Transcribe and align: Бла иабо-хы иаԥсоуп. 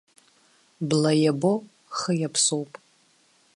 Бла 0.89 1.11
иабо-хы 1.23 2.13
иаԥсоуп. 2.17 2.71